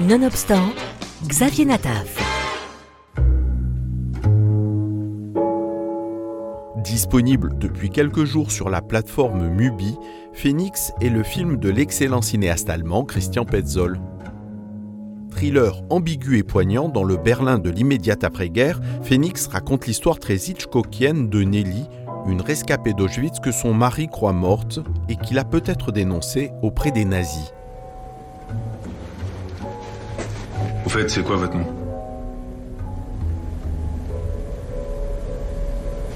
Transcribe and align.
Nonobstant, 0.00 0.72
Xavier 1.28 1.66
Nataf. 1.66 2.18
Disponible 6.82 7.56
depuis 7.58 7.90
quelques 7.90 8.24
jours 8.24 8.50
sur 8.50 8.70
la 8.70 8.82
plateforme 8.82 9.48
Mubi, 9.50 9.94
Phoenix 10.32 10.92
est 11.00 11.10
le 11.10 11.22
film 11.22 11.58
de 11.58 11.70
l'excellent 11.70 12.22
cinéaste 12.22 12.68
allemand 12.70 13.04
Christian 13.04 13.44
Petzold. 13.44 14.00
Thriller 15.30 15.80
ambigu 15.90 16.38
et 16.38 16.42
poignant 16.42 16.88
dans 16.88 17.04
le 17.04 17.16
Berlin 17.16 17.60
de 17.60 17.70
l'immédiate 17.70 18.24
après-guerre, 18.24 18.80
Phoenix 19.04 19.46
raconte 19.46 19.86
l'histoire 19.86 20.18
très 20.18 20.34
Hitchcockienne 20.34 21.30
de 21.30 21.44
Nelly, 21.44 21.86
une 22.26 22.40
rescapée 22.40 22.94
d'Auschwitz 22.94 23.38
que 23.38 23.52
son 23.52 23.72
mari 23.72 24.08
croit 24.08 24.32
morte 24.32 24.80
et 25.08 25.14
qu'il 25.14 25.38
a 25.38 25.44
peut-être 25.44 25.92
dénoncée 25.92 26.50
auprès 26.62 26.90
des 26.90 27.04
nazis. 27.04 27.52
Fait, 30.94 31.10
c'est 31.10 31.24
quoi 31.24 31.34
votre 31.34 31.56
nom 31.56 31.66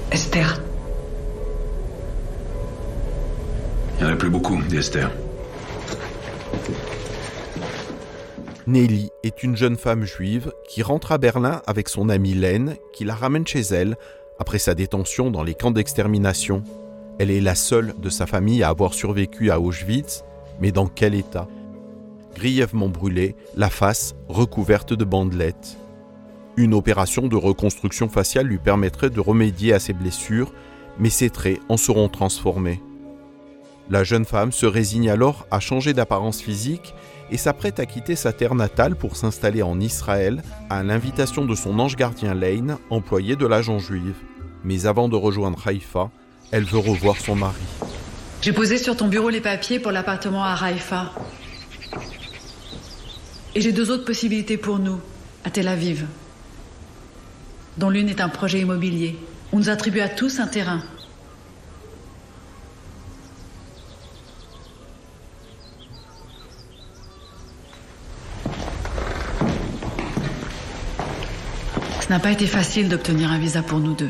Esther. 0.09 0.61
Il 3.97 4.05
n'y 4.05 4.09
en 4.09 4.13
a 4.13 4.15
plus 4.15 4.29
beaucoup, 4.29 4.61
des 4.69 4.77
Esther. 4.77 5.11
Nelly 8.67 9.09
est 9.23 9.43
une 9.43 9.57
jeune 9.57 9.75
femme 9.75 10.05
juive 10.05 10.53
qui 10.69 10.81
rentre 10.81 11.11
à 11.11 11.17
Berlin 11.17 11.61
avec 11.67 11.89
son 11.89 12.07
amie 12.07 12.33
Len, 12.33 12.77
qui 12.93 13.03
la 13.03 13.15
ramène 13.15 13.45
chez 13.45 13.59
elle 13.59 13.97
après 14.39 14.59
sa 14.59 14.75
détention 14.75 15.29
dans 15.29 15.43
les 15.43 15.55
camps 15.55 15.71
d'extermination. 15.71 16.63
Elle 17.19 17.31
est 17.31 17.41
la 17.41 17.55
seule 17.55 17.95
de 17.99 18.09
sa 18.09 18.27
famille 18.27 18.63
à 18.63 18.69
avoir 18.69 18.93
survécu 18.93 19.51
à 19.51 19.59
Auschwitz, 19.59 20.23
mais 20.61 20.71
dans 20.71 20.87
quel 20.87 21.15
état? 21.15 21.49
Grièvement 22.35 22.89
brûlée, 22.89 23.35
la 23.55 23.69
face 23.69 24.15
recouverte 24.27 24.93
de 24.93 25.03
bandelettes. 25.03 25.77
Une 26.57 26.73
opération 26.73 27.27
de 27.27 27.35
reconstruction 27.35 28.09
faciale 28.09 28.47
lui 28.47 28.57
permettrait 28.57 29.09
de 29.09 29.19
remédier 29.19 29.73
à 29.73 29.79
ses 29.79 29.93
blessures, 29.93 30.53
mais 30.99 31.09
ses 31.09 31.29
traits 31.29 31.59
en 31.69 31.77
seront 31.77 32.09
transformés. 32.09 32.81
La 33.89 34.03
jeune 34.03 34.25
femme 34.25 34.51
se 34.51 34.65
résigne 34.65 35.09
alors 35.09 35.47
à 35.49 35.59
changer 35.59 35.93
d'apparence 35.93 36.41
physique 36.41 36.93
et 37.31 37.37
s'apprête 37.37 37.79
à 37.79 37.85
quitter 37.85 38.15
sa 38.15 38.33
terre 38.33 38.53
natale 38.53 38.95
pour 38.95 39.15
s'installer 39.15 39.63
en 39.63 39.79
Israël 39.79 40.43
à 40.69 40.83
l'invitation 40.83 41.45
de 41.45 41.55
son 41.55 41.79
ange 41.79 41.95
gardien 41.95 42.35
Lane, 42.35 42.77
employé 42.89 43.35
de 43.35 43.47
l'agent 43.47 43.79
juive. 43.79 44.15
Mais 44.63 44.85
avant 44.85 45.09
de 45.09 45.15
rejoindre 45.15 45.67
Haïfa, 45.67 46.11
elle 46.51 46.65
veut 46.65 46.77
revoir 46.77 47.17
son 47.17 47.35
mari. 47.35 47.55
J'ai 48.41 48.53
posé 48.53 48.77
sur 48.77 48.95
ton 48.95 49.07
bureau 49.07 49.29
les 49.29 49.41
papiers 49.41 49.79
pour 49.79 49.91
l'appartement 49.91 50.43
à 50.43 50.53
Haïfa. 50.53 51.11
Et 53.55 53.61
j'ai 53.61 53.71
deux 53.71 53.89
autres 53.91 54.05
possibilités 54.05 54.57
pour 54.57 54.79
nous, 54.79 54.99
à 55.43 55.49
Tel 55.49 55.67
Aviv. 55.67 56.05
Dont 57.77 57.89
l'une 57.89 58.09
est 58.09 58.21
un 58.21 58.29
projet 58.29 58.59
immobilier. 58.59 59.17
On 59.51 59.57
nous 59.57 59.69
attribue 59.69 60.01
à 60.01 60.09
tous 60.09 60.39
un 60.39 60.47
terrain. 60.47 60.83
Ce 72.01 72.13
n'a 72.13 72.19
pas 72.19 72.31
été 72.31 72.47
facile 72.47 72.89
d'obtenir 72.89 73.31
un 73.31 73.37
visa 73.37 73.61
pour 73.61 73.79
nous 73.79 73.93
deux. 73.93 74.09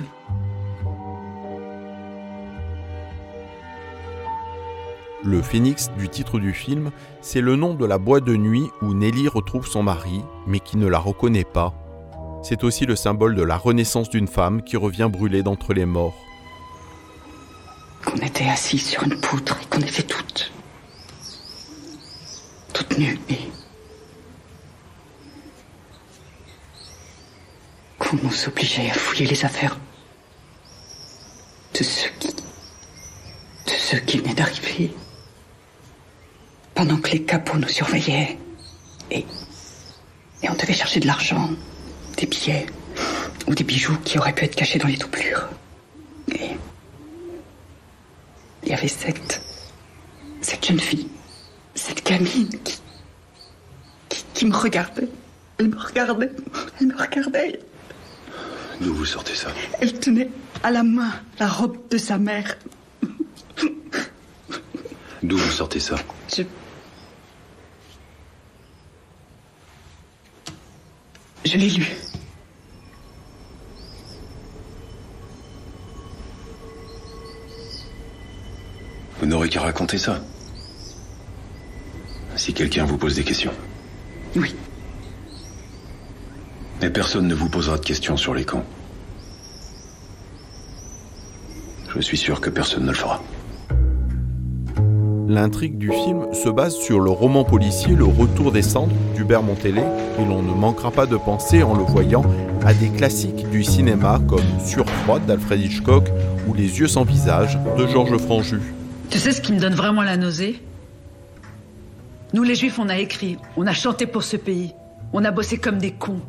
Le 5.24 5.42
phénix 5.42 5.90
du 5.98 6.08
titre 6.08 6.40
du 6.40 6.54
film, 6.54 6.92
c'est 7.20 7.42
le 7.42 7.58
nom 7.58 7.74
de 7.74 7.86
la 7.86 7.98
boîte 7.98 8.24
de 8.24 8.38
nuit 8.38 8.70
où 8.82 8.94
Nelly 8.94 9.28
retrouve 9.28 9.68
son 9.68 9.84
mari, 9.84 10.22
mais 10.48 10.62
qui 10.62 10.78
ne 10.78 10.88
la 10.88 10.98
reconnaît 10.98 11.44
pas. 11.44 11.74
C'est 12.42 12.64
aussi 12.64 12.86
le 12.86 12.96
symbole 12.96 13.36
de 13.36 13.44
la 13.44 13.58
renaissance 13.58 14.10
d'une 14.10 14.30
femme 14.30 14.64
qui 14.64 14.78
revient 14.78 15.10
brûlée 15.12 15.44
d'entre 15.44 15.74
les 15.74 15.86
morts. 15.86 16.16
Qu'on 18.06 18.16
était 18.16 18.48
assis 18.48 18.78
sur 18.78 19.04
une 19.04 19.20
poutre 19.20 19.60
et 19.62 19.66
qu'on 19.66 19.82
était 19.82 20.04
toutes. 20.04 20.54
toutes 22.74 22.98
nues 22.98 23.20
et. 23.30 23.40
qu'on 27.98 28.16
nous 28.24 28.48
obligeait 28.48 28.90
à 28.90 28.94
fouiller 28.94 29.26
les 29.26 29.44
affaires 29.44 29.78
de 31.78 31.84
ceux 31.84 32.10
qui. 32.20 32.30
de 32.30 33.72
ceux 33.78 34.00
qui 34.00 34.20
venaient 34.20 34.34
d'arriver. 34.34 34.94
Pendant 36.80 36.96
que 36.96 37.12
les 37.12 37.24
capots 37.24 37.58
nous 37.58 37.68
surveillaient. 37.68 38.38
Et. 39.12 39.26
et 40.42 40.50
on 40.50 40.54
devait 40.54 40.74
chercher 40.74 41.02
de 41.02 41.08
l'argent, 41.08 41.50
des 42.16 42.26
billets 42.26 42.68
ou 43.48 43.54
des 43.54 43.66
bijoux 43.66 43.98
qui 44.06 44.18
auraient 44.18 44.32
pu 44.32 44.46
être 44.46 44.56
cachés 44.56 44.80
dans 44.80 44.88
les 44.88 44.96
doublures. 44.96 45.50
Et. 46.32 46.52
Il 48.64 48.70
y 48.70 48.74
avait 48.74 48.88
cette. 48.88 49.42
cette 50.40 50.66
jeune 50.66 50.80
fille, 50.80 51.10
cette 51.76 52.06
gamine 52.06 52.48
qui. 52.64 52.80
qui, 54.08 54.24
qui 54.34 54.46
me 54.46 54.56
regardait. 54.56 55.10
Elle 55.58 55.68
me 55.68 55.78
regardait. 55.78 56.32
Elle 56.80 56.88
me 56.88 56.96
regardait. 56.98 57.60
D'où 58.80 58.94
vous 58.94 59.06
sortez 59.06 59.36
ça? 59.36 59.50
Elle 59.82 60.00
tenait 60.00 60.30
à 60.64 60.72
la 60.72 60.84
main 60.84 61.12
la 61.42 61.50
robe 61.50 61.76
de 61.90 61.98
sa 61.98 62.18
mère. 62.18 62.56
D'où 65.22 65.36
vous 65.36 65.52
sortez 65.52 65.82
ça? 65.82 65.98
Je. 66.34 66.44
Je 71.52 71.58
l'ai 71.58 71.70
lu. 71.72 71.88
Vous 79.20 79.26
n'aurez 79.26 79.50
qu'à 79.50 79.62
raconter 79.62 79.98
ça. 79.98 80.22
Si 82.36 82.54
quelqu'un 82.54 82.86
vous 82.86 83.00
pose 83.00 83.16
des 83.16 83.24
questions. 83.24 83.52
Oui. 84.36 84.54
Mais 86.82 86.92
personne 86.92 87.28
ne 87.28 87.34
vous 87.34 87.50
posera 87.50 87.80
de 87.80 87.84
questions 87.84 88.16
sur 88.16 88.36
les 88.36 88.46
camps. 88.46 88.66
Je 91.96 92.00
suis 92.00 92.18
sûr 92.18 92.42
que 92.42 92.52
personne 92.52 92.84
ne 92.84 92.92
le 92.92 92.96
fera. 92.96 93.24
L'intrigue 95.30 95.78
du 95.78 95.92
film 95.92 96.34
se 96.34 96.50
base 96.50 96.76
sur 96.76 97.00
le 97.00 97.12
roman 97.12 97.44
policier 97.44 97.96
Le 97.96 98.06
Retour 98.06 98.52
des 98.52 98.64
cendres 98.64 98.96
d'Hubert 99.16 99.44
Montellet 99.44 99.86
et 100.18 100.26
l'on 100.26 100.42
ne 100.42 100.56
manquera 100.56 100.90
pas 100.90 101.06
de 101.06 101.18
penser 101.18 101.62
en 101.62 101.76
le 101.76 101.84
voyant 101.84 102.24
à 102.66 102.74
des 102.74 102.90
classiques 102.90 103.48
du 103.52 103.64
cinéma 103.64 104.20
comme 104.28 104.42
Surfroid 104.66 105.20
d'Alfred 105.20 105.62
Hitchcock 105.62 106.10
ou 106.48 106.56
Les 106.56 106.80
yeux 106.80 106.88
sans 106.88 107.04
visage 107.04 107.60
de 107.78 107.86
Georges 107.86 108.18
Franju. 108.18 108.60
Tu 109.12 109.20
sais 109.20 109.32
ce 109.32 109.40
qui 109.40 109.54
me 109.54 109.60
donne 109.60 109.76
vraiment 109.76 110.02
la 110.02 110.18
nausée? 110.18 110.64
Nous 112.34 112.42
les 112.42 112.56
juifs, 112.56 112.80
on 112.80 112.90
a 112.90 112.98
écrit, 112.98 113.38
on 113.56 113.68
a 113.68 113.74
chanté 113.74 114.08
pour 114.08 114.24
ce 114.24 114.36
pays, 114.36 114.74
on 115.14 115.24
a 115.24 115.30
bossé 115.30 115.60
comme 115.60 115.78
des 115.78 115.92
cons. 115.92 116.22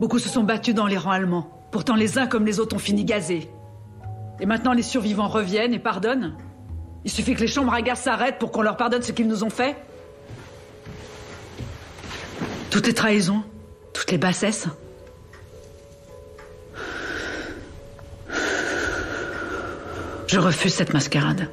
Beaucoup 0.00 0.18
se 0.18 0.30
sont 0.30 0.44
battus 0.44 0.74
dans 0.74 0.86
les 0.86 0.96
rangs 0.96 1.10
allemands. 1.10 1.50
Pourtant 1.70 1.94
les 1.94 2.18
uns 2.18 2.26
comme 2.26 2.46
les 2.46 2.58
autres 2.58 2.74
ont 2.74 2.78
fini 2.78 3.04
gazés. 3.04 3.50
Et 4.40 4.46
maintenant 4.46 4.72
les 4.72 4.82
survivants 4.82 5.28
reviennent 5.28 5.74
et 5.74 5.78
pardonnent? 5.78 6.32
Il 7.04 7.10
suffit 7.10 7.34
que 7.34 7.40
les 7.40 7.46
chambres 7.46 7.72
à 7.72 7.82
gaz 7.82 8.00
s'arrêtent 8.00 8.38
pour 8.38 8.50
qu'on 8.50 8.62
leur 8.62 8.76
pardonne 8.76 9.02
ce 9.02 9.12
qu'ils 9.12 9.28
nous 9.28 9.44
ont 9.44 9.50
fait 9.50 9.76
Toutes 12.70 12.86
les 12.86 12.94
trahisons, 12.94 13.42
toutes 13.92 14.10
les 14.10 14.18
bassesses. 14.18 14.66
Je 20.26 20.40
refuse 20.40 20.74
cette 20.74 20.92
mascarade. 20.92 21.48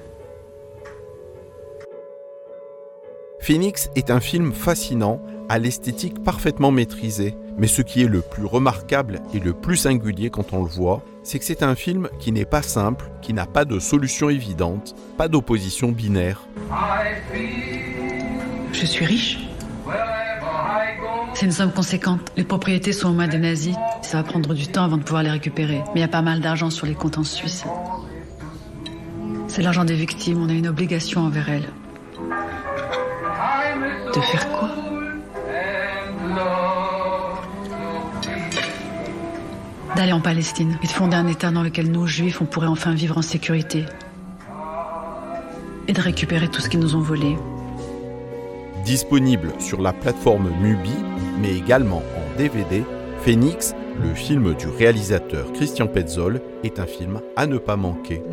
Phoenix 3.39 3.89
est 3.95 4.09
un 4.09 4.19
film 4.19 4.53
fascinant, 4.53 5.21
à 5.51 5.59
l'esthétique 5.59 6.23
parfaitement 6.23 6.71
maîtrisée. 6.71 7.35
Mais 7.57 7.67
ce 7.67 7.81
qui 7.81 8.01
est 8.01 8.07
le 8.07 8.21
plus 8.21 8.45
remarquable 8.45 9.19
et 9.33 9.39
le 9.39 9.51
plus 9.51 9.75
singulier 9.75 10.29
quand 10.29 10.53
on 10.53 10.63
le 10.63 10.69
voit, 10.69 11.03
c'est 11.23 11.39
que 11.39 11.45
c'est 11.45 11.61
un 11.61 11.75
film 11.75 12.07
qui 12.19 12.31
n'est 12.31 12.45
pas 12.45 12.61
simple, 12.61 13.11
qui 13.21 13.33
n'a 13.33 13.45
pas 13.45 13.65
de 13.65 13.77
solution 13.77 14.29
évidente, 14.29 14.95
pas 15.17 15.27
d'opposition 15.27 15.91
binaire. 15.91 16.47
Je 18.71 18.85
suis 18.85 19.03
riche. 19.03 19.39
C'est 21.33 21.47
une 21.47 21.51
somme 21.51 21.73
conséquente. 21.73 22.21
Les 22.37 22.45
propriétés 22.45 22.93
sont 22.93 23.09
aux 23.09 23.13
mains 23.13 23.27
des 23.27 23.37
nazis. 23.37 23.75
Ça 24.03 24.19
va 24.19 24.23
prendre 24.23 24.53
du 24.53 24.67
temps 24.67 24.85
avant 24.85 24.97
de 24.97 25.03
pouvoir 25.03 25.23
les 25.23 25.31
récupérer. 25.31 25.81
Mais 25.87 25.99
il 25.99 25.99
y 25.99 26.03
a 26.03 26.07
pas 26.07 26.21
mal 26.21 26.39
d'argent 26.39 26.69
sur 26.69 26.87
les 26.87 26.95
comptes 26.95 27.17
en 27.17 27.25
Suisse. 27.25 27.65
C'est 29.49 29.61
l'argent 29.61 29.83
des 29.83 29.95
victimes. 29.95 30.41
On 30.41 30.47
a 30.47 30.53
une 30.53 30.69
obligation 30.69 31.25
envers 31.25 31.49
elles. 31.49 31.67
De 34.15 34.21
faire 34.21 34.49
quoi? 34.51 34.69
d'aller 40.01 40.13
en 40.13 40.19
Palestine 40.19 40.79
et 40.81 40.87
de 40.87 40.91
fonder 40.91 41.15
un 41.15 41.27
État 41.27 41.51
dans 41.51 41.61
lequel 41.61 41.91
nous, 41.91 42.07
juifs, 42.07 42.41
on 42.41 42.45
pourrait 42.45 42.65
enfin 42.65 42.91
vivre 42.91 43.19
en 43.19 43.21
sécurité 43.21 43.85
et 45.87 45.93
de 45.93 46.01
récupérer 46.01 46.47
tout 46.47 46.59
ce 46.59 46.69
qu'ils 46.69 46.79
nous 46.79 46.95
ont 46.95 47.01
volé. 47.01 47.37
Disponible 48.83 49.53
sur 49.59 49.79
la 49.79 49.93
plateforme 49.93 50.49
Mubi, 50.59 50.95
mais 51.39 51.55
également 51.55 52.01
en 52.17 52.37
DVD, 52.39 52.83
Phoenix, 53.23 53.75
le 54.01 54.15
film 54.15 54.55
du 54.55 54.69
réalisateur 54.69 55.53
Christian 55.53 55.85
Petzold, 55.85 56.41
est 56.63 56.79
un 56.79 56.87
film 56.87 57.21
à 57.35 57.45
ne 57.45 57.59
pas 57.59 57.75
manquer. 57.75 58.23